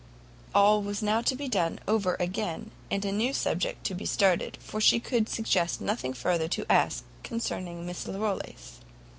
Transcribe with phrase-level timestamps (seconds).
[0.55, 4.57] All was now to be done over again, and a new subject to be started,
[4.59, 8.79] for she could suggest nothing further to ask concerning Miss Larolles.